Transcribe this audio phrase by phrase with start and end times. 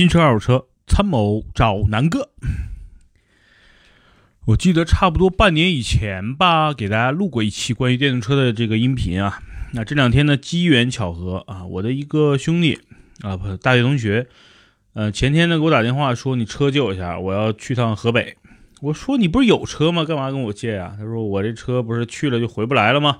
[0.00, 2.30] 新车二手车，参谋找南哥。
[4.46, 9.42] 我记得差不多半年以前吧，给大家录过一期关于电动车的这个音频啊。
[9.74, 12.80] 那这两天呢，机缘巧合啊，我的一个兄弟
[13.20, 14.26] 啊，不，大学同学，
[14.94, 18.38] 呃，前天呢给我打电话说你车借我一下，我要去趟河北。
[18.80, 20.06] 我说你不是有车吗？
[20.06, 20.94] 干嘛跟我借呀？
[20.96, 23.18] 他说我这车不是去了就回不来了吗？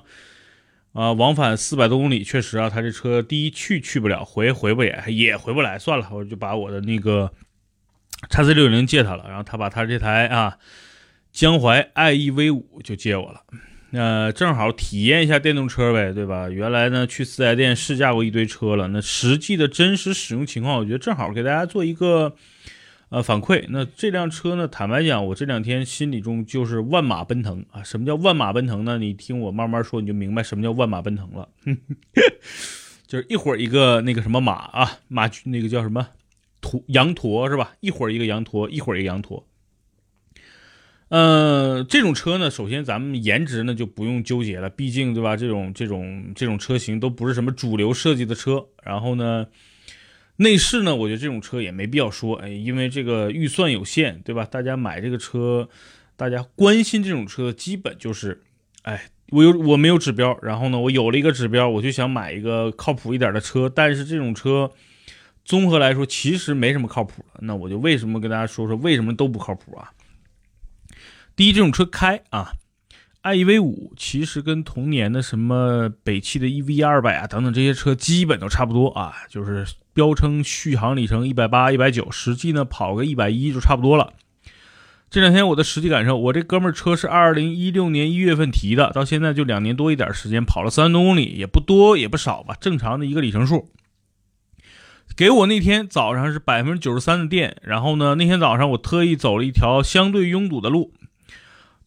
[0.93, 7.31] 啊，往返四百多公里，确实啊，他这车第一去去不了，回回不也也回不来，算了，我就把我的那个
[8.29, 10.57] 叉 C 六零借他了，然后他把他这台啊
[11.31, 13.41] 江淮 IE V 五就借我了，
[13.91, 16.49] 那正好体验一下电动车呗，对吧？
[16.49, 22.35] 原来呢去四 S 店试驾过一堆车了，那实际的真实使用情况，我觉得正好给大家做一个。
[23.11, 24.65] 呃，反馈那这辆车呢？
[24.69, 27.83] 坦白讲，我这两天心里中就是万马奔腾啊！
[27.83, 28.97] 什么叫万马奔腾呢？
[28.97, 31.49] 你听我慢慢说，你就明白什么叫万马奔腾了。
[33.05, 36.07] 就是一会儿一个那个什么马啊，马那个叫什么
[36.61, 37.73] 驼羊驼是吧？
[37.81, 39.45] 一会儿一个羊驼，一会儿一个羊驼。
[41.09, 45.35] 嗯，这种车呢，首先咱们颜值呢就不用纠结了，毕竟对吧？
[45.35, 48.67] 这种这种这种车型都不是什么主流设计的车。
[48.85, 49.47] 然后呢？
[50.41, 50.95] 内饰呢？
[50.95, 54.43] 我觉得这种车也没必要说，哎，因为这个预算有限，对吧？
[54.43, 55.69] 大家买这个车，
[56.15, 58.41] 大家关心这种车，基本就是，
[58.81, 63.69] 哎，我有我没有指标，然后呢，我有了一个指标，我就想买一个靠谱一点的车。
[63.69, 64.71] 但是这种车，
[65.45, 67.41] 综合来说其实没什么靠谱的。
[67.41, 69.91] 那我就为什么跟大家说说为什么都不靠谱啊？
[71.35, 72.53] 第一，这种车开啊。
[73.23, 84.13] I e v 五其实跟同年的什么北汽的 e v 二百啊等等这些车基本都差不多啊，就是标称续航里程一百八、一百九，实际呢跑个一百一就差不多了。
[85.11, 93.69] 这两天我的实际感受，我这哥们儿车是二零一六年一月份提的，到现在就两年多一点时间，跑了三万多公里，也不多也不少吧，正常的一个里程数。
[95.15, 100.93] 给我那天早上是百分之九十三的电，然后呢那天早上我特意走了一条相对拥堵的路。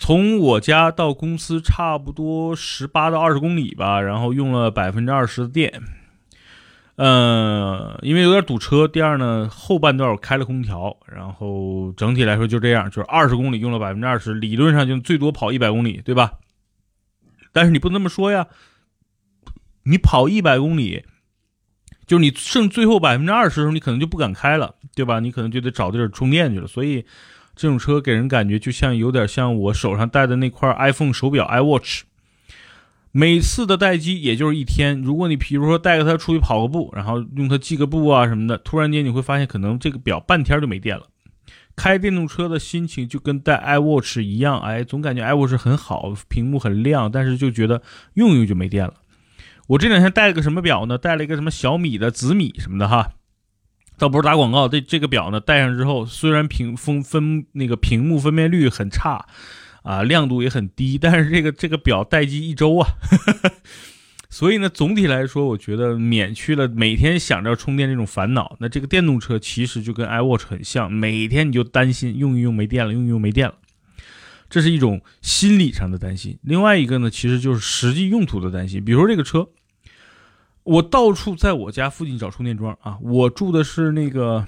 [0.07, 5.83] 从我家到公司差不多十八到二十公里吧，然后用了百分之二十的电。
[6.97, 8.87] 嗯，因为有点堵车。
[8.87, 16.35] 第二呢，后半段我开了空调，然后整体来说就这样，就是二十公里用了百分之二十，理论上就最多跑一百公里，对吧？
[17.51, 18.49] 但是你不能这么说呀，
[19.85, 21.03] 你跑一百公里，
[22.07, 25.19] 就是你剩最后百分之二十的时候，你可能就不敢开了，对吧？
[25.21, 27.07] 你可能就得找地儿充电去了，所以。
[27.57, 32.03] 这种车给人感觉就像有点像我手上戴的那块 iPhone 手表 iWatch，
[33.13, 35.01] 每次的待机也就是一天。
[35.01, 41.07] 如果你比如说带着它出去跑个步，然后用它记个步啊什么的，突然间你会发现可能这个表半天就没电了。
[41.77, 47.83] 开电动车的心情就跟戴 iWatch 一样，哎，总感觉 iWatch 很好，屏幕很亮，但是就觉得
[48.15, 48.95] 用用就没电了。
[49.67, 50.99] 我这两天戴了个什么表呢？
[50.99, 53.13] 戴了一个什么小米的紫米什么的哈。
[53.97, 59.25] 倒不是打广告，这这个表呢戴上之后，虽然屏分分那个屏幕分辨率很差，
[59.83, 62.89] 啊亮度也很低，但是这个这个表待机一周啊，
[64.29, 68.57] 所以呢总体来说，我觉得免去了每天想着充电这种烦恼。
[68.59, 73.55] 那这个电动车其实就跟 iWatch 很像，每天你就担心用一用没电了，用一用没电了，
[74.51, 76.37] 这是一种心理上的担心。
[76.43, 79.49] 另外一个呢，其实就是实际用途的担心，比如说这个车。
[80.65, 82.99] 我到处在我家附近找充电桩啊！
[83.03, 84.45] 我住的是那个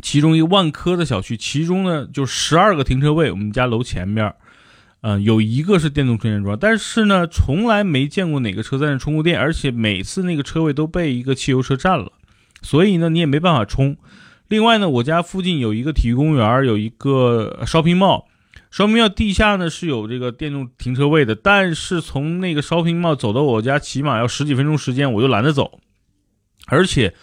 [0.00, 4.32] 其中一个万科的小区，其中呢就十二个停车位，我们家楼前面，
[5.00, 12.12] 嗯，有一个是电动充电桩，但是呢，从来没见过哪个车在那充过电，而且每次那个车位都被一个汽油车占了，
[12.62, 13.96] 所以呢，你也没办法充。
[14.46, 18.24] 另外呢，我家附近有一个体育公园，有一个 shopping mall。
[18.76, 25.80] 烧瓶庙地下呢是有这个电动停车位的，但是从那个烧瓶庙走到我家起码要十几分钟时间，我就懒得走。
[26.66, 27.14] 而且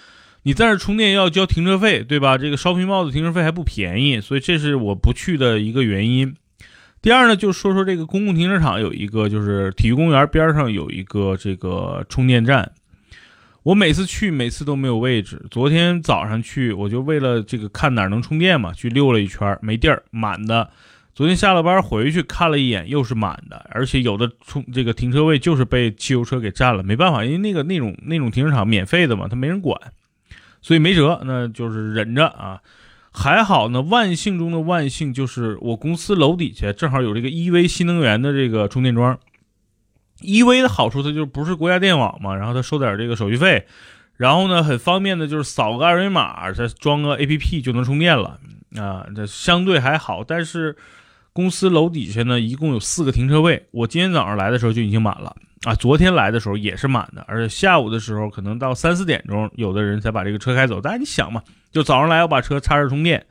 [0.42, 2.40] 你在这充电要交停车费，对吧？
[2.40, 6.36] 这个烧瓶帽的停车费还不便宜，所以这是我不去的一个原因。
[7.04, 12.72] 第二呢，就说说这个公共停车场有一个，就是体育公园边上有一个这个充电站。
[13.62, 15.46] 我每次去，每次都没有位置。
[15.52, 20.72] 昨天早上去，我就为了这个看哪能充电嘛，去溜了一圈，没地儿，满的。
[21.16, 29.80] 昨天下了班回去看了一眼，又是满的，而且有的充这个停车位就是被汽油车给占了，没办法，因为那个那种那种停车场免费的嘛，他没人管，
[30.60, 32.60] 所以没辙，那就是忍着啊。
[33.12, 39.20] 还好呢，万幸中的万幸就是我公司楼底下正好有这个 EV 新能源的这个充电桩。
[40.22, 43.68] EV 的好处它就不是国家电网嘛，然后它收点这个手续费，
[44.18, 48.40] 然后呢很方便的就是扫个二维码，再装个 APP 就能充电了
[48.78, 50.76] 啊，这相对还好，但是。
[51.34, 53.68] 公司楼底下呢，一共有四个停车位。
[53.72, 60.80] 我今天早上来的时候就已经满了啊，昨天来的时候也是满的，而且下午的时候可能到三四点钟，有的人才把这个车开走。
[60.80, 61.42] 大家你想嘛，
[61.72, 63.26] 就早上来我把车插着充电，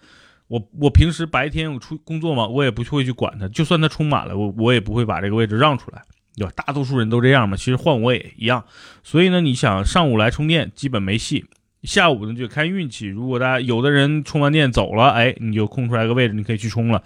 [0.48, 6.02] 我我平时白天我出工作嘛，我也不会去管它，就算它充满了，我我也不会把这个位置让出来。
[6.34, 6.52] 对吧？
[6.56, 8.64] 大多数人都这样嘛，其实换我也一样。
[9.02, 11.44] 所以呢，你想上午来充电，基本没戏；
[11.82, 13.06] 下午呢就看运气。
[13.06, 17.02] 如果大家有的人充完电走了，哎，你就空出来个位置，你可以去充了。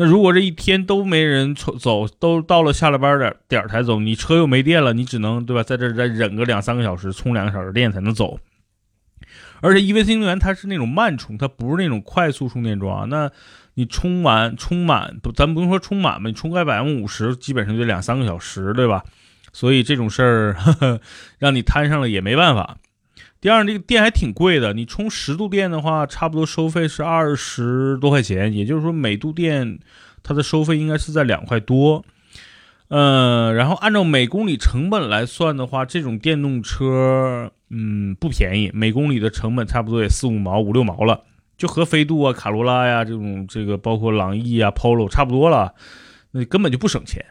[0.00, 8.38] 那如果这一天都没人走，都到了下了班的点才走，你车又没电了，你只能对吧，在这再忍个两三个小时，充两个小时电才能走。
[9.60, 13.08] 而且 EV 新能源它是那种慢充，它不是那种快速充电桩。
[13.08, 13.28] 那
[13.74, 19.02] 你充完充满不，咱不用说充满吧，你充个百分之五十，基本上就两三个小时，对吧？
[19.52, 20.56] 所以这种事儿
[21.40, 22.76] 让你摊上了也没办法。
[23.40, 29.78] 第二，这个电还挺贵的，你充十度电的话，差不多收费是二十多块钱，也就是说每度电
[30.24, 32.04] 它的收费应该是在两块多。
[32.88, 41.22] 嗯，然后按照每公里成本来算的话，这种电动车嗯不便宜，每公里的成本差不多也四五毛、五六毛了。
[41.56, 45.74] 就和飞度啊、卡罗拉呀这种，这个包括朗逸啊、Polo 差不多了，
[46.30, 47.24] 那根本就不省钱。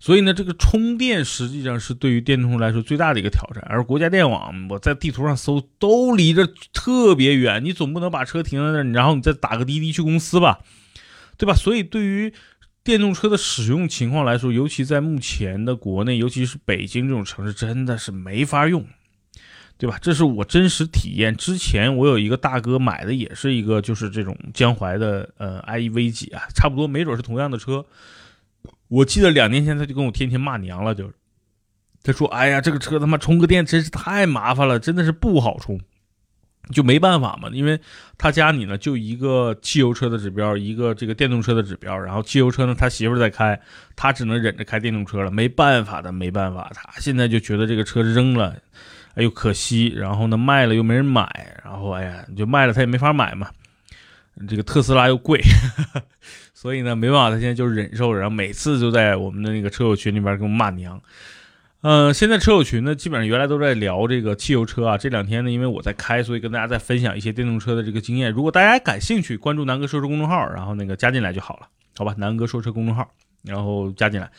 [0.00, 3.62] 所以呢，这个充电实际上是对于电动车来说最大的一个挑战。
[3.68, 10.60] 而国家电网，我在地图上搜，都离着特别远，你总不能把车停在那儿，然后你再打个滴滴去公司吧，
[11.36, 11.54] 对吧？
[11.54, 12.32] 所以对于
[12.82, 18.84] 电动车的使用情况来说，尤其在目前的国内，尤其是北京这种城市，真的是没法用。
[19.76, 19.98] 对吧？
[19.98, 21.34] 这是我真实体验。
[21.34, 27.82] 之前我有一个大哥买的也是一个，就是这种江淮的呃 iEV 几啊，差不多没准是同样的车。
[28.90, 31.10] 我记得两年前他就跟我天天骂娘了，就
[32.02, 35.80] 他说：“哎呀，这个车他妈充个电真是太麻烦了，真的是不好充。”
[36.72, 37.80] 就没办法嘛，因为
[38.18, 41.98] 他家里呢就一个汽油车的指标，一个这个电动车的指标。
[41.98, 43.58] 然后汽油车呢他媳妇在开，
[43.96, 46.70] 他只能忍着开电动车了，没办法的，没办法。
[46.74, 48.56] 他现在就觉得这个车扔了。
[49.14, 53.50] 哎呦，可惜，然后呢，卖了又没人买，然后哎呀，就卖了他也没法买嘛。
[54.48, 55.42] 这个特斯拉又贵，
[56.60, 61.00] 所以呢，没办法，他现在就忍受，然后每次就在我们的那个车友群里边给我骂娘。
[61.80, 64.98] 嗯，现在车友群呢，基本上原来都在聊这个汽油车啊。
[64.98, 68.30] 这两天呢，因为我在开，所以跟大家在分享一些电动车的这个经验。
[68.30, 72.14] 如果大家感兴趣，关注南哥说车公众号，然后那个加进来就好了，好吧？
[72.18, 73.10] 南哥说车公众号，
[73.42, 74.30] 然后加进来。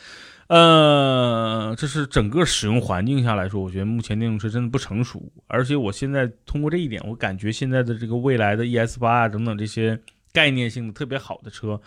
[0.46, 5.20] 呃，这是整个使用环境下来说，我觉得目前电动车真的不成熟。
[5.48, 9.98] 而且我现在通过这一点，我感觉现在的这个未来的 ES 八啊等等这些
[10.32, 11.80] 概念性的特别好的车，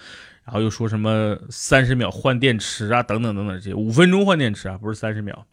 [0.43, 5.45] 然后又说什么三十秒换电池啊等等等等这些，五分钟换电池啊不是三十秒。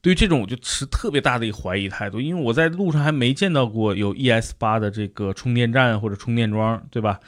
[0.00, 7.20] 对于这种我就持特别大的一怀疑态度，因为我在路上还没见到过有 ES 八的这个充电站或者充电桩，对吧？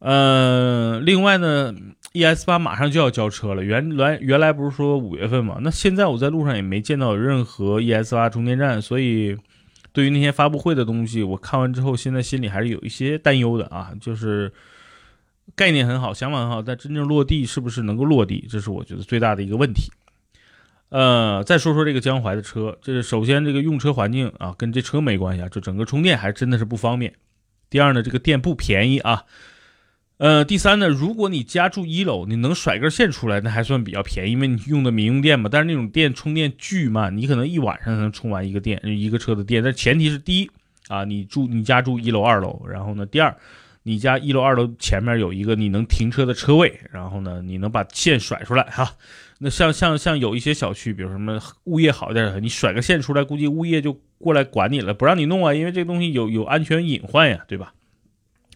[0.00, 1.74] 呃，另外呢
[2.12, 3.64] ，ES 八马上就要交车了。
[3.64, 5.56] 原来原来不是说五月份嘛？
[5.62, 9.34] 那现在我在路上也没见到任何 ES 八充电站，所以
[9.94, 13.92] 对于那些发布会的东西，我看完之后，现在心里还是有一些担忧的啊。
[14.00, 14.52] 就是
[15.54, 19.90] 概念很好，想法很好，但真正落地是不是能够落地，这是我觉得最大的一个问题。
[20.88, 27.14] 呃，再说说这个江淮的车，这是首先这个用车环境啊，跟这车没关系啊，就整个充电还真的是不方便。
[27.70, 29.24] 第二呢，这个店不便宜啊。
[30.18, 35.48] 呃，第三呢，如果你家住一楼，你能甩根线出来，那还算比较便宜，因为你用的民用电嘛。
[35.50, 39.60] 但是那种电充电巨慢，你可能一晚上才能充完一个电，一个车的电。
[39.60, 40.48] 但前提是第一
[40.86, 43.36] 啊，你住你家住一楼、二楼，然后呢，第二，
[43.82, 48.88] 你家一楼、二楼前面有一个你能停车的车位，然后呢，你能把线甩出来哈。
[49.38, 57.74] 那像像像有一些小区，比如什么物业好一点的，你甩个线出来，估计物业就过来管你了，不让你弄啊，因为这东西有有安全隐患呀，对吧？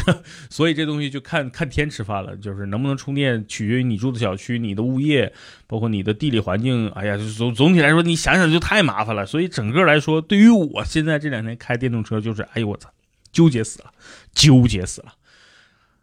[0.49, 5.33] 所以这东西就看看天吃饭了，就是能不能充电，取决于你住的小区、你的物业，
[5.67, 6.89] 包括你的地理环境。
[6.91, 9.27] 哎呀，总总体来说，你想想就太麻烦了。
[9.27, 12.91] 所以整个来说，对于我现在这两天开电动车，就是哎呦我操，
[13.33, 13.93] 纠结死了，
[14.33, 15.13] 纠结死了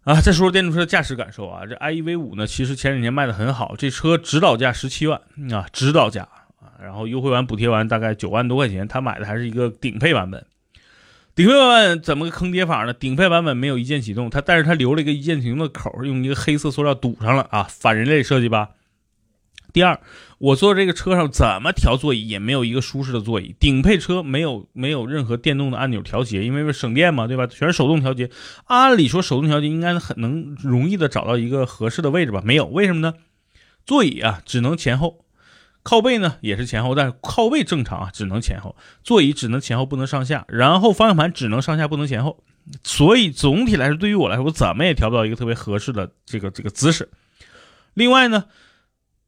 [0.03, 0.21] 啊！
[0.21, 5.19] 再说说电动车的驾驶感受啊，这 iEV 五呢，其实前两年卖的很好，这车指导价十七万
[5.51, 6.21] 啊，指导价
[6.59, 10.45] 啊，然后优惠完补贴完大概九万多块钱，他买的还是一个顶配版本。
[11.35, 12.93] 顶配版本怎么个坑爹法呢？
[12.93, 18.69] 顶配版本没有一键启动，它但是它留了一个一键启动的口，用一个黑色塑料堵上了啊，反人类设计吧。
[19.73, 19.99] 第二，
[20.37, 23.53] 我坐这个车上怎么调座椅也没有一个舒适的座椅。
[23.59, 27.45] 顶配车没有没有任何电动的按钮调节，因为省电嘛，对吧？
[27.45, 28.29] 全是手动调节。
[28.67, 32.41] 按理说手动调节应该很能容易的找到一个合适的位置吧？
[32.45, 33.13] 没有，为什么呢？
[33.85, 35.24] 座椅啊，只能前后。
[35.85, 40.43] 靠背呢也是前后，但是靠背正常啊，只能前后；座椅只能前后，不能上下。
[40.47, 42.43] 然后方向盘只能上下，不能前后。
[42.83, 47.07] 所以总体来说，对于我来说，我怎么也调不到一个特别合适的这个这个姿势。
[47.93, 48.45] 另外呢，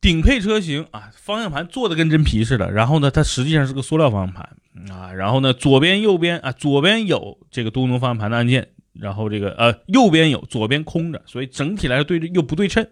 [0.01, 4.57] 顶配车型啊，方向盘做的跟真皮似的，然后呢，它实际上是个塑料方向盘
[4.91, 12.87] 啊，然后呢，左边右边啊，左边有这个多功能方向盘的按键，然后这个呃右边有，左边空着，所以整体来说对又不对称，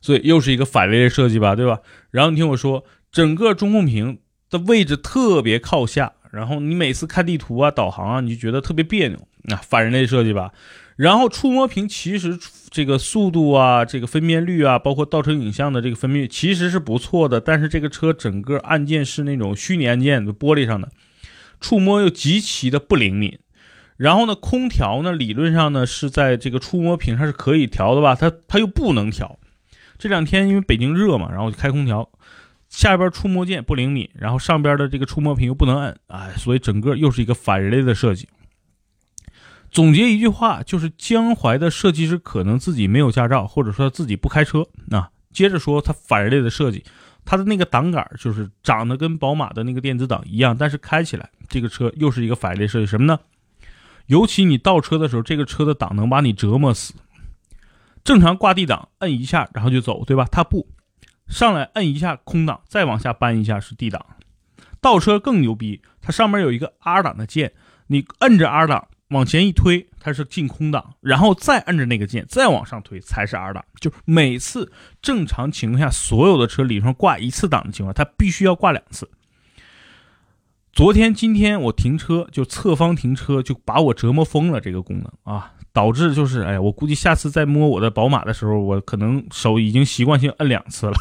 [0.00, 1.80] 所以又是一个反人类设计吧，对吧？
[2.10, 10.52] 然后你听我说，整个中控屏的位置特别靠下，然后你每次看地图啊、导航啊，你就觉得特别别扭，啊，反人类设计吧。
[10.96, 12.38] 然后触摸屏其实
[12.68, 20.90] 这个速度啊、这个分辨率啊，包括倒车影像的这个分辨率其实是不错的，但是这个车整个按键是那种虚拟按键，玻璃上的，
[21.58, 23.38] 触摸又极其的不灵敏。
[23.96, 28.14] 然后呢，空调呢理论上呢是在这个触摸屏上是可以调的吧？
[28.14, 29.38] 它它又不能调。
[30.00, 32.08] 这两天因为北京热嘛，然后就开空调，
[32.70, 38.26] 下边触摸键不灵敏，然后上边的这个触摸屏又不能摁，哎，所以整个又是一个反人类的设计。
[39.70, 44.66] 总结一句话，就是江淮的设计师可能自己没有驾照，或者说自己不开车。
[44.86, 46.82] 那接着说他反人类的设计，
[47.24, 52.86] 它的那个挡杆就是长得跟宝马的那个电子挡一样，但是开起来这个车又是一个反人类设计。
[52.86, 53.20] 什么呢？
[54.06, 56.94] 尤其你倒车的时候，这个车的挡能把你折磨死。
[58.10, 60.26] 正常挂 D 档摁一下然后就走，对吧？
[60.32, 60.66] 它不
[61.28, 64.04] 上来摁一下空档，再往下扳一下是 D 档。
[64.80, 67.52] 倒车更牛逼，它上面有一个 R 档的键，
[67.86, 68.88] 你摁着 R 档。
[69.10, 73.64] 往前一推，它是进空档，然后再按着那个键，再往上推才是 R 档。
[73.80, 79.08] 就每次正常情况下，所有的车理论上挂一次档的情况，它必须要挂两次。
[80.72, 84.60] 昨天、今天我停车就侧方停车，就把我折磨疯了。
[84.60, 90.94] 这个功能啊，导致就是，哎，我估计下次再摸我的宝马的时候，我可能手已经习惯性摁两次了。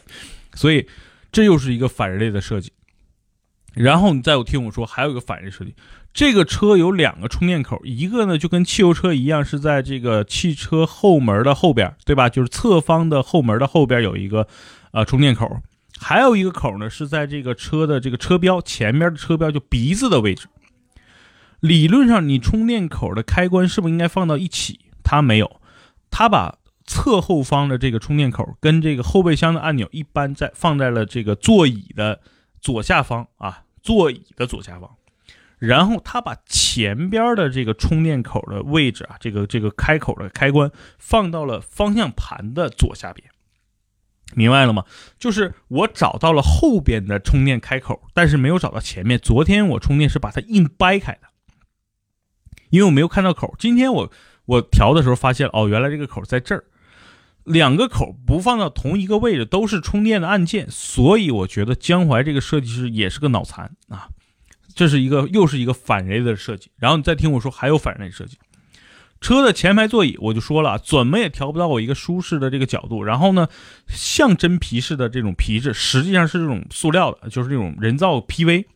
[0.54, 0.86] 所以，
[1.32, 2.72] 这又是一个反人类的设计。
[3.72, 5.74] 然后你再有听我说，还有一个反人设计。
[6.12, 12.28] 这个车有两个充电口，一个呢就跟汽油车一样，是在这个汽车后门的后边，对吧？
[12.28, 14.48] 就是侧方的后门的后边有一个
[14.90, 15.48] 呃充电口，
[16.00, 20.48] 还有一个口呢是在这个车的这个车标前面的车标就鼻子的位置。
[21.60, 24.80] 理论上，你充电口的开关是不是应该放到一起？
[25.02, 25.60] 它没有，
[26.10, 32.20] 它把侧后方的这个充电口跟这个后备箱的按钮一般在放在了这个座椅的
[32.60, 34.90] 左下方啊，座椅的左下方。
[35.58, 43.28] 然后他把前边的这个充电口的位置啊，这个这个开口的开关放到了方向盘的左下边，
[44.34, 44.84] 明白了吗？
[45.18, 49.18] 就是我找到了后边的充电开口，但是没有找到前面。
[49.18, 51.28] 昨天我充电是把它硬掰开的，
[52.70, 53.54] 因为我没有看到口。
[53.58, 54.10] 今天我
[54.46, 56.64] 我调的时候发现，哦，原来这个口在这儿。
[57.44, 64.08] 两个口不放到同一个位置，都是充电的按键，所以我觉得江淮这个设计师也是个脑残啊。
[64.74, 68.38] 这是一个又是一个反人类的设计，然后你再听我说，还有反人类设计。
[69.20, 73.02] 车的前排座椅，我就说了，怎么也调不到我一个舒适的这个角度。
[73.02, 73.48] 然后呢，
[73.88, 78.66] 像真皮似的这种皮质，实际上是这种塑料的，就是这种人造 PV。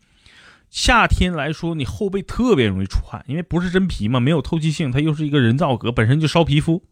[0.75, 6.83] 夏天来说，你后背特别容易出汗，因为不是真皮嘛，没有透气性，它又是一个人造革，本身就烧皮肤。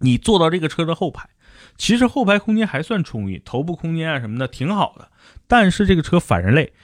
[0.00, 1.30] 你坐到这个车的后排，
[1.78, 5.10] 其实后排空间还算充裕，头部空间啊什么的挺好的。
[5.48, 6.74] 但是这个车反人类。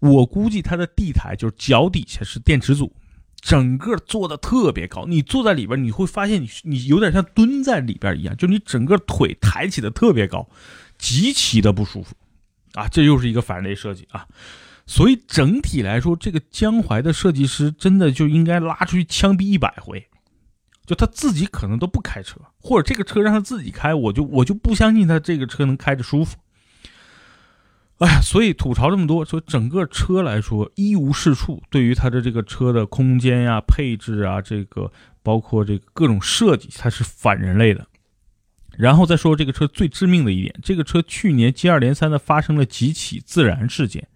[0.00, 2.96] 我估计它的地台就是脚底下是电池组，
[3.38, 5.04] 整个做的特别高。
[5.06, 10.48] 你坐在里边，你会发现你你有点像蹲在里边一样，就你整个腿抬起的特别高，
[10.96, 12.16] 极其的不舒服
[12.72, 12.88] 啊！
[12.88, 14.26] 这又是一个反人类设计啊！
[14.92, 20.06] 所以整体来说，这个江淮的设计师真的就应该拉出去枪毙一百回。
[20.84, 26.36] 就他自己可能都不开车，或者这个车让他自己开，我就我就不相信他这个车能开着舒服。
[28.00, 31.62] 哎呀，所以吐槽这么多，说整个车来说一无是处。
[31.70, 37.86] 对于它的这个车的空间呀、配置啊，这个包括这个各种设计，它是反人类的。
[38.76, 44.06] 然后再说这个车最致命的一点，这个车去年接二连三的发生了几起自燃事件，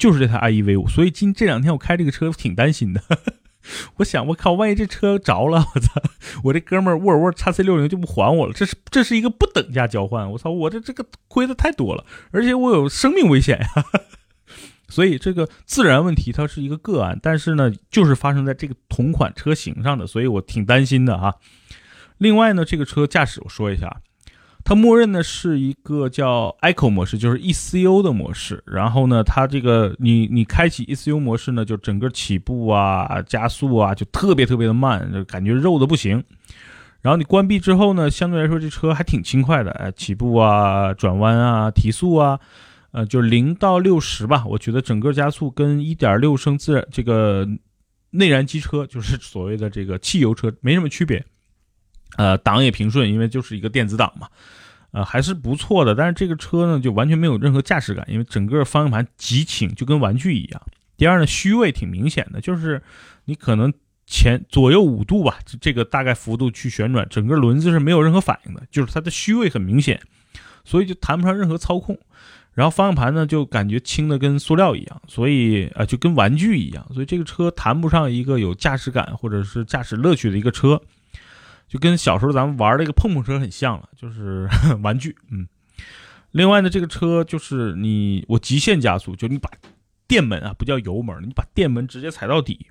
[0.00, 0.88] 就是这台 IE V5。
[0.88, 3.00] 所以今这两天我开这个车挺担心的。
[3.98, 6.02] 我想，我靠，万一这车着了，我操，
[6.44, 13.68] 我这哥们沃尔沃 x C 六零就不还我了，这是这是一个不等价交换，我操，我这这个亏的太多了，而且我有生命危险呀，
[14.88, 21.36] 所以这个自燃问题它是一个个案，但是呢，就是发生在这个同款车型上的，所以我挺担心的哈。
[22.16, 24.00] 另外呢，这个车驾驶我说一下。
[24.70, 28.62] 它默认的是一个叫 Eco 模式，就是 ECU 的模式。
[28.64, 36.22] 然后呢，它这个你你开启 ECU 模式呢，就整个起步啊、加速啊，就特别特别的慢，就感觉肉的不行。
[37.00, 42.38] 然后你关闭之后呢，相对来说这车还挺轻快的，哎，起步啊、转弯啊、提速啊，
[42.92, 44.44] 呃，就零到六十吧。
[44.46, 47.44] 我觉得整个加速跟一点六升自然这个
[48.10, 51.24] 内燃机车，就是所谓的这个汽油车没什么区别。
[52.16, 54.28] 呃，档也平顺，因为就是一个电子档嘛。
[54.92, 55.94] 呃，还是不错的。
[55.94, 60.62] 但是这个车呢，就完全没有任何驾驶感，因为整个方向盘极轻，就跟玩具一样。
[60.96, 62.82] 第二呢，虚位挺明显的，就是
[63.24, 63.72] 你可能
[64.06, 70.00] 前左右五度吧，这个大概幅度去旋转，整个轮子是没有任何反应的，就是它的虚位很明显，
[70.64, 71.98] 所以就谈不上任何操控。
[72.52, 80.82] 然后方向盘呢，就感觉轻的跟塑料一样，所以啊，就跟玩具一样，所以这个车谈不上一个有驾驶感或者是驾驶乐趣的一个车，
[81.70, 84.48] 就跟小时候咱们玩那个碰碰车很像了，就是
[84.82, 85.16] 玩具。
[85.30, 85.46] 嗯，
[86.32, 89.48] 另外呢，这个车就是你我极限加速，就你把
[90.08, 92.66] 电门啊不叫油门，你把电门直接踩到底，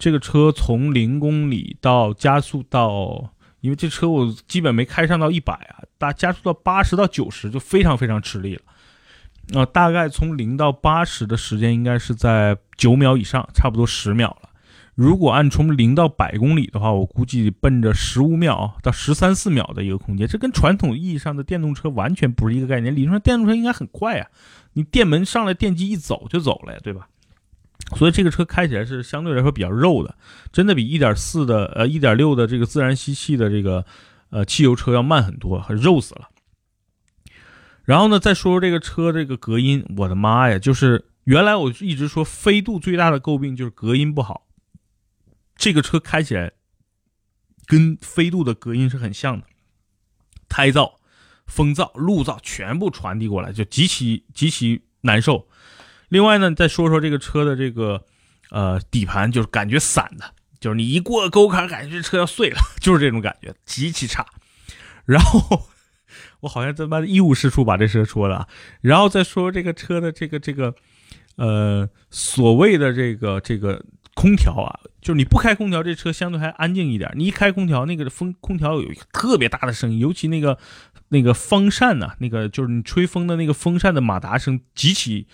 [0.00, 8.62] 这个车从零公里到加速到，因为这车我基本没开上到一百啊，大加速到八十到九十就非常非常吃力了。
[9.60, 14.48] 啊，大概从零到八十的时间应该是在九秒以上，差不多十秒了。
[14.94, 22.94] 如果按从零到百公里的话，我估计奔着十五秒到十三四秒的一个空间，这跟传统意义上的电动车完全不是一个概念。
[22.94, 24.28] 理论上电动车应该很快啊，
[24.74, 27.08] 你电门上来，电机一走就走了呀，对吧？
[27.96, 30.14] 所以这个车开起来是相对来说比较肉的，
[30.52, 33.84] 真的比一点四的呃一点六的这个自然吸气的这个
[34.30, 36.28] 呃汽油车要慢很多，很肉死了。
[37.84, 40.58] 然后呢，再说说这个车这个隔音，我的妈呀！
[40.58, 44.43] 就是原来我一直说飞度最大的诟病就是隔音不好，
[45.56, 46.52] 这个车开起来
[47.66, 49.46] 跟飞度的隔音是很像的，
[50.48, 50.94] 胎噪、
[51.46, 55.48] 风噪、路噪全部传递过来，就极其极其难受。
[56.08, 58.04] 另外呢，再说说这个车的这个
[58.50, 64.26] 呃底盘，就是感觉散的，就是你一过沟坎，感觉这车要碎了，就是这种感觉，极其差。
[65.04, 65.68] 然后。
[66.40, 68.46] 我好像他妈一无是处把这车说了，
[68.82, 70.74] 然后再说这个车的这个这个，
[71.36, 73.82] 呃，所谓的这个这个
[74.14, 80.58] 空调啊，就是你不开空调，这车相对还安静一点；你一开空调，那个风空调有一个特别大的声音，尤其那个
[81.08, 85.26] 那个风扇呢，那个就是你吹风的那个风扇的马达声极其。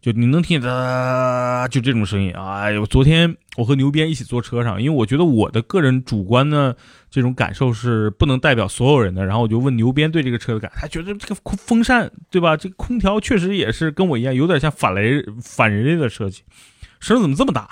[0.00, 2.60] 就你能听见的，就这种声音啊！
[2.60, 6.74] 哎呦，昨天我和牛鞭一起坐车上，因为我觉得我的个人主观呢，
[7.10, 9.24] 这种感受是不能代表所有人的。
[9.24, 12.54] 然后我就问牛鞭对这个车的感，他觉得这个风扇对吧？
[12.54, 16.42] 这个空调确实也是跟我一样，有点像反雷反人类的设计，
[17.04, 17.68] 声怎么这么大？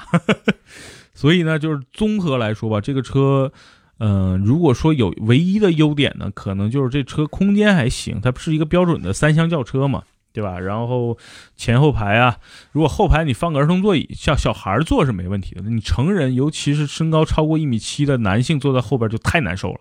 [1.15, 3.53] 所以呢，就是综合来说吧，这个车，
[3.99, 10.03] 嗯，如果说有唯一的优点呢，可能就是这车空间还行，它不是一个标准的三厢轿车嘛。
[10.35, 10.59] 对吧？
[10.59, 11.19] 然后
[11.57, 12.39] 前后排啊，
[12.73, 15.61] 如果后排你放个儿童座椅，像小孩坐是没问题的。
[15.61, 19.81] 你成人，尤其是身高超过一米七的男性坐在后边就太难受了。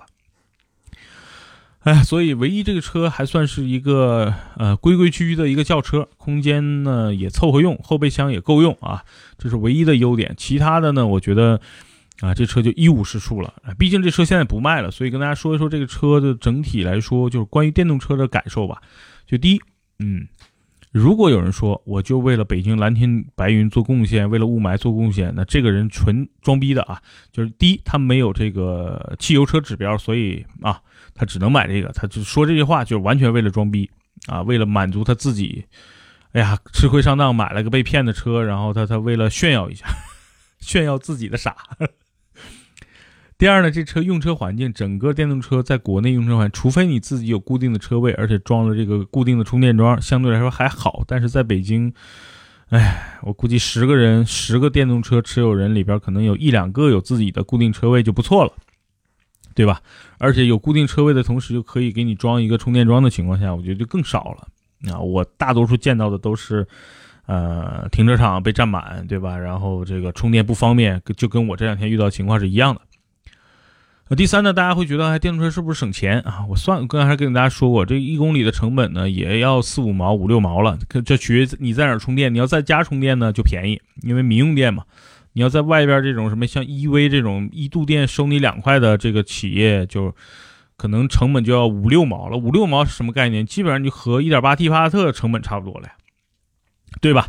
[1.82, 9.04] 哎，所以唯一这个车还算是一个呃规规矩矩的一个轿车，空间呢也凑合用，后备箱也够用啊，
[9.38, 10.34] 这是唯一的优点。
[10.38, 11.60] 其他的呢，我觉得
[12.20, 13.54] 啊这车就一无是处了。
[13.80, 18.82] 毕竟这车现在不卖了，所以跟大家说一说这个车的整体来说，就是关于电动车的感受吧。
[19.26, 19.60] 就第一。
[20.04, 20.28] 嗯，
[20.92, 27.00] 如果有人说我就为了北京蓝天白云做贡献，为了雾霾做贡献，那这个人纯装逼的啊！
[27.32, 30.82] 就是第一，他没有这个汽油车指标，所以啊，
[31.14, 31.90] 他只能买这个。
[31.94, 33.90] 他就说这句话，就是完全为了装逼
[34.28, 35.66] 啊，为了满足他自己。
[36.34, 39.86] 哎呀，吃亏上当买了个被骗的车，然后他他为了炫耀一下，
[40.62, 41.56] 炫耀自己的傻。
[43.38, 51.04] 第二呢，这车用车环境，整个电动车在国内用车环，除非你自己有固定的车位，而且装了这个固定的充电桩，相对来说还好。
[51.08, 51.92] 但是在北京，
[52.70, 58.54] 哎，我估计十个人，十个电动车持有人里边，可能有一两个有自己的固定车位就不错了，
[59.54, 59.82] 对吧？
[60.18, 64.94] 而且有固定车位的同时，就可以给你装一个充电桩的情况下，我觉得就更少了。
[64.94, 66.68] 啊，我大多数见到的都是，
[67.28, 69.38] 呃，停车场被占满，对吧？
[69.38, 72.82] 然后这个充电不方便，就跟我这两天遇到情况是一样的。
[74.10, 74.52] 那第三呢？
[74.52, 76.46] 大家会觉得，哎，电动车是不是省钱啊？
[76.50, 80.78] 我算刚才跟大家说过，这一公里的成本呢，也要四五毛、五六毛了。
[81.06, 82.34] 这取决于你在哪充电。
[82.34, 84.84] 你要在家充电呢，就便宜，因为民用电嘛。
[85.34, 90.14] 你要在外边这种什么像依维这种一度电收你两块的这个企业，就
[90.78, 92.38] 可能成本就要五六毛了。
[92.38, 93.46] 五六毛是什么概念？
[93.46, 95.90] 基本上就和一点八 T 帕萨特成本差不多了，
[97.00, 97.28] 对吧？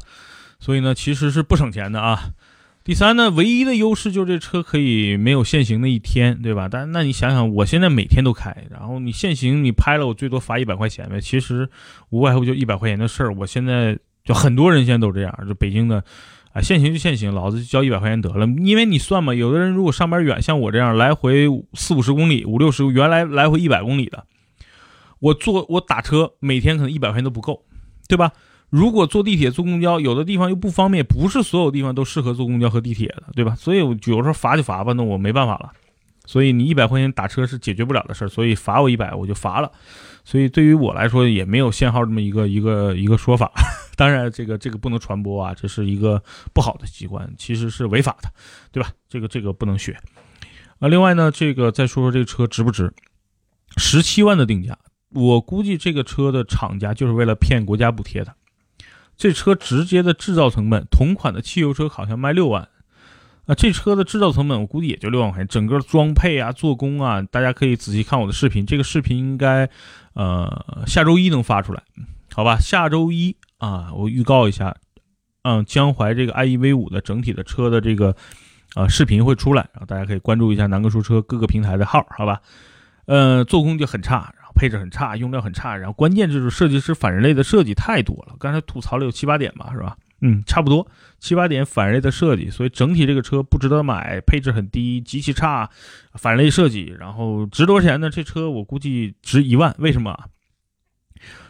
[0.59, 2.31] 所以呢，其实是不省钱的啊。
[2.85, 6.69] 第三呢，唯一的优势就是这车可以没有限行的一天，对吧？
[6.69, 11.21] 但那你想想，我现在每天都开，然后你限行，你拍了我最多罚一百块钱呗。
[11.21, 11.69] 其实
[12.11, 13.33] 无外乎就一百块钱的事儿。
[13.35, 16.03] 我现在就很多人现在都这样，就北京的
[16.53, 18.47] 啊，限行就限行，老子就交一百块钱得了。
[18.59, 24.27] 因为你算嘛，有的人如果上班远，像我这样来回四五十公里、五六十，原来来回一百公里的，
[25.19, 27.65] 我坐我打车每天可能一百块钱都不够，
[28.07, 28.33] 对吧？
[28.69, 33.55] 如果坐地铁、坐公交，有的地方又不方便，不是所有地方都适合坐公交和地铁的，对吧？
[33.55, 35.73] 所以我有时候罚就罚吧，那我没办法了。
[36.25, 39.73] 所以你一百块钱打车是解决不了的事，所以罚我一百我就罚了。
[40.25, 43.51] 所以对于我来说也没有限号这么一个一个一个说法。
[43.97, 48.31] 当然，这个这个不能传播啊，这是一个不好的习惯，其实是违法的，
[48.71, 48.91] 对吧？
[49.09, 49.99] 这个这个不能学。
[50.79, 52.93] 啊，另外呢，这个再说说这车值不值？
[53.77, 54.79] 十七万的定价，
[55.11, 58.35] 我估计这个车的厂家就是为了骗国家补贴的。
[59.17, 62.69] 这车直接的制造成本，同款的汽油车好像卖六万。
[63.47, 68.65] 啊，这车的制造成本我估计也就六万块钱，整个装配啊、做工啊，大家可以仔细看我的视频。
[68.65, 69.69] 这个视频应该，
[70.15, 71.83] 呃，下周一能发出来，
[72.33, 72.57] 好吧？
[72.59, 74.75] 下周一啊，我预告一下，
[75.43, 78.17] 嗯，江淮这个 i e V 五的整体的车的这个，
[78.75, 82.41] 呃，视频会出来，然后大家可以关注一下南哥说车各个平台的号，好吧？
[83.07, 89.97] 呃，做工就很差，然后配置很差，用料很差，然后关键就是设计师反人类的设计太多了，刚才吐槽了有七八点吧，是吧？
[90.23, 90.85] 嗯，差不多
[91.21, 95.71] 七八点反人类的设计，所以整体这个车不值得买，配置很低，极其差，
[96.15, 98.11] 反人类设计，然后值多少钱呢？
[98.11, 99.73] 这车我估计值一万。
[99.79, 100.17] 为什么？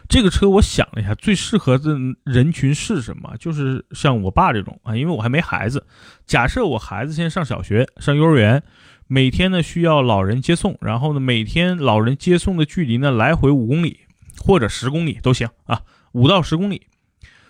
[0.09, 3.35] 这个车我想了一下，最适合的人群是什么？
[3.39, 5.85] 就是像我爸这种啊，因为我还没孩子。
[6.27, 8.61] 假设我孩子现在上小学、上幼儿园，
[9.07, 14.01] 每天呢需要老人接送，然后呢每天老人接送的距离呢来回五公里
[14.37, 15.81] 或者十公里都行啊，
[16.11, 16.87] 五到十公里。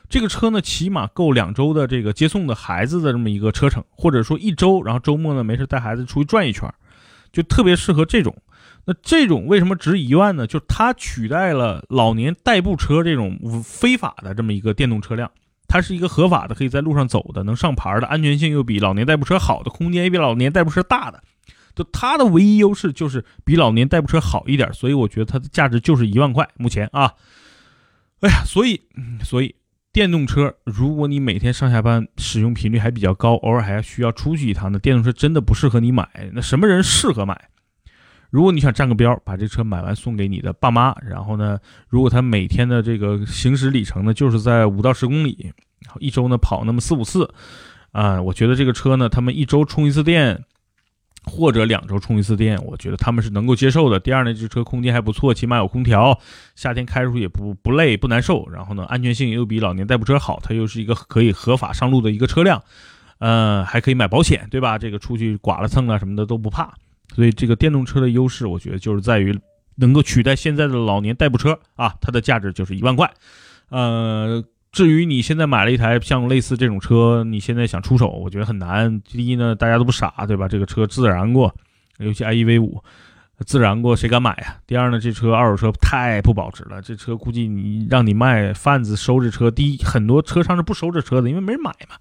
[0.10, 6.72] 这个车呢，起码够两周的这个接送的孩子的这么一个车程，或者说一周，然后周末呢没事带孩子出去转一圈，
[7.32, 8.36] 就特别适合这种。
[8.86, 10.46] 那这种为什么值一万呢？
[10.46, 15.32] 就是它取代了老年代步车这种非法的这么一个电动车辆，
[15.68, 21.22] 它是一个合法的，可以在路上走的，能上牌的，安全性又比老年代步车好的，空间也比老年代步车大的，
[21.76, 26.48] 就它的唯一优势就是比老年代步车好一点，所以我觉得它的价值就是一万块。
[26.58, 27.14] 目前啊，
[28.20, 28.82] 哎呀，所以，
[29.24, 29.56] 所以。
[29.94, 36.32] 电动车，如果你每天上下班使用频率还比较高，偶尔还要需要出去一趟的电动车，真的不适合你买。
[36.34, 37.40] 那什么人适合买？
[38.34, 45.54] 如果你想占个标，把这车买完送给你的爸妈，然后呢，如果他每天的这个行驶里程呢，就是在五到十公里，
[45.86, 47.32] 然后一周呢跑那么四五次，
[47.92, 50.44] 啊，我觉得这个车呢，他们一周充一次电。
[51.26, 53.98] 或者两周充一次电，我觉得他们是能够接受的。
[53.98, 56.20] 第二呢，这车空间还不错，起码有空调，
[56.54, 58.46] 夏天开出去也不不累不难受。
[58.50, 62.62] 然后呢，安全性又比老年代步车好，它又是一个可以合法上路的一个车辆，
[63.20, 64.78] 呃，还可以买保险，对吧？
[64.78, 66.74] 这个出去剐了蹭啊什么的都不怕。
[67.16, 69.40] 所以这个电动车的优势，我觉得就是在于
[69.76, 73.12] 能够取代现在的老年代步车啊，它的价值就是一万块，
[73.70, 74.44] 呃。
[74.72, 79.00] 至于你现在买了一台像类似这种车，你现在想出手，我觉得很难。
[79.02, 80.48] 第一呢，大家都不傻，对吧？
[80.48, 81.56] 这个车自燃过，
[82.00, 82.84] 尤其 i e V 五，
[83.44, 84.58] 自燃过，谁敢买呀？
[84.66, 91.96] 第二呢，这车二手车太不保值了，这车估计你让你卖贩子收这车，第一很多车商是不收这车的，因为没人买嘛。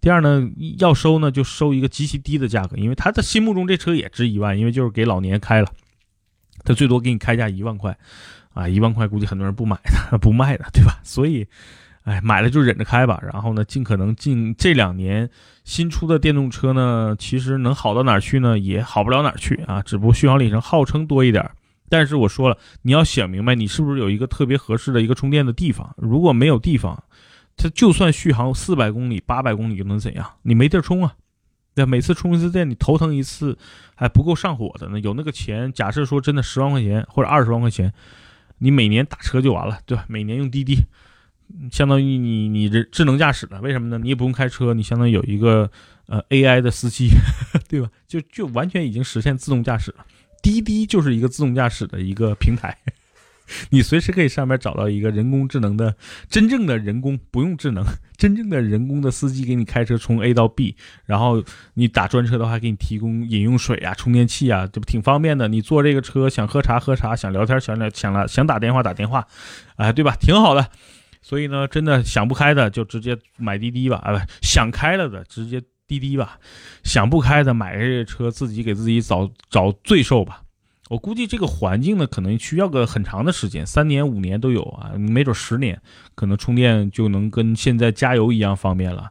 [0.00, 0.42] 第二呢，
[0.78, 5.68] 要收呢就收一个极其低的价格，因为他的心目中这车也值一万，因为就是给老年开了，
[6.64, 7.96] 他最多给你开价一万块，
[8.52, 11.00] 啊，一万块估计很多人不买的，不卖的，对吧？
[11.02, 11.46] 所以。
[12.04, 13.18] 哎，买了就忍着开吧。
[13.22, 15.28] 然后呢，尽可能近这两年
[15.64, 18.58] 新出的电动车呢，其实能好到哪儿去呢？
[18.58, 19.82] 也好不了哪儿去啊。
[19.82, 21.50] 只不过续航里程号称多一点，
[21.88, 25.94] 但是我说了，你要想明白，你是不是有一个特别合适的一个充电的地方？
[25.96, 27.02] 如果没有地方，
[27.56, 30.30] 它就算续航四百公里、八百公里又能怎样？
[30.42, 31.14] 你没地儿充啊。
[31.74, 33.56] 对，每次充一次电，你头疼一次
[33.94, 35.00] 还不够上火的呢。
[35.00, 37.92] 有那个钱，假设说真的十万块钱或者二十万块钱，
[38.58, 40.04] 你每年打车就完了，对吧？
[40.06, 40.84] 每年用滴滴。
[41.70, 43.98] 相当于你你这智能驾驶了，为什么呢？
[43.98, 45.70] 你也不用开车，你相当于有一个
[46.06, 47.08] 呃 AI 的司机，
[47.68, 47.88] 对吧？
[48.06, 50.04] 就就完全已经实现自动驾驶了。
[50.42, 52.76] 滴滴就是一个自动驾驶的一个平台，
[53.70, 55.96] 你随时可以上面找到一个人工智能的
[56.28, 57.82] 真正的人工，不用智能，
[58.18, 61.42] 真正的人工的司机给你开车从 A 到 B，然后
[61.74, 65.48] 你打专车的话，给你提供饮用水啊、充电器啊，这不挺方便的？
[65.48, 69.26] 你坐这个车想喝茶喝茶，想聊天想聊想了想打电话打电话，
[69.76, 70.14] 哎，对吧？
[70.20, 70.68] 挺好的。
[71.24, 76.38] 所以呢，真的想不开的就直接买滴滴吧，啊不，想开了的直接滴滴吧，
[76.82, 80.42] 想不开的买这车自己给自己找找罪受吧。
[80.90, 85.80] 我估计这个环境呢，可能需要个很长的时间，三年五年都有啊，没准十年，
[86.14, 89.10] 可能充电就能跟现在加油一样方便了。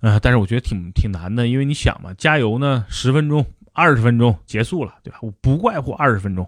[0.00, 5.18] 呃，但是我觉得挺挺难的，因为你想嘛，加油呢十分钟、二十分钟结束了，对吧？
[5.22, 6.46] 我不怪乎二十分钟。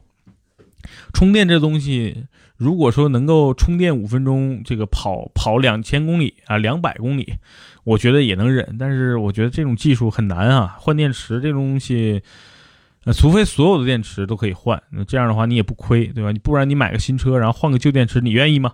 [1.13, 7.35] 充电这东西，如果说能够充电五分钟，这个跑跑两千公里啊，两百公里，
[7.85, 8.77] 我觉得也能忍。
[8.79, 12.23] 但是我觉得这种技术很难啊，换电池这东西，
[13.05, 16.31] 呃，除非所有的电池都可以换，那这样的话你也不亏，对吧？
[16.33, 18.73] 你不然你买个新车，然后换个旧电池，你愿意吗？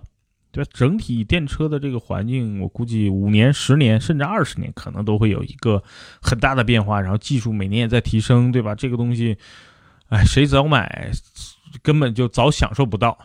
[0.51, 0.69] 对吧？
[0.73, 5.83] 整体电车的这个环境，我估计五年、十年甚至二十年，可能都会有一个
[6.21, 6.99] 很大的变化。
[6.99, 8.73] 然后技术每年也在提升，对吧？
[8.73, 9.37] 这个东西，
[10.07, 11.11] 哎，谁早买，
[11.81, 13.17] 根本就早享受不到。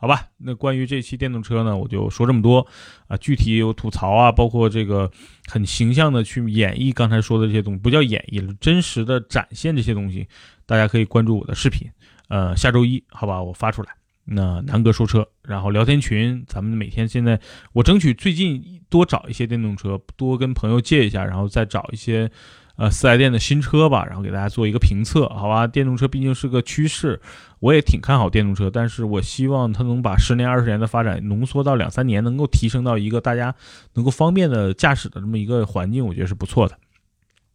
[0.00, 2.66] 好吧，那关于这期电动车呢，我就说这么多
[3.06, 3.16] 啊。
[3.18, 5.08] 具体有吐槽啊，包括这个
[5.46, 10.26] 很形象的去演绎刚才说的这些东西，不叫演绎了，真实的展现这些东西，
[10.66, 11.88] 大家可以关注我的视频。
[12.26, 13.90] 呃，下周一，好吧，我发出来。
[14.24, 17.38] 那南哥说车，然后聊天群，咱们每天现在
[17.72, 22.28] 我争取最近多找一些电动车，多跟朋友借一下，然后再找一些。
[22.76, 25.66] 呃，四 S 店的新车吧，然后给大家做一个评测，好吧？
[25.66, 27.20] 电动车毕竟是个趋势，
[27.60, 33.54] 我也挺看好电动车，但是我希望它能把十年、二十年的发展浓缩到两三年，能够提升到一个大家
[33.94, 36.78] 能够方便的驾驶的这么一个环境，我觉得是不错的，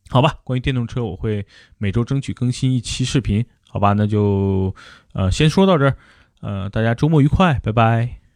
[0.10, 0.36] 好吧？
[0.44, 1.46] 关于电动车，我会
[1.78, 3.94] 每周争取更新一期视频，好吧？
[3.94, 4.76] 那就
[5.14, 5.98] 呃先说到这儿，
[6.42, 8.27] 呃，大家周末愉快，拜拜。